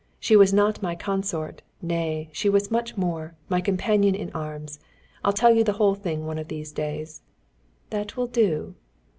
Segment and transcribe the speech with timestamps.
[0.19, 2.29] She was not my consort nay!
[2.31, 4.79] she was much more, my companion in arms.
[5.23, 7.21] I'll tell you the whole thing one of these days."
[7.91, 8.73] "That will do...."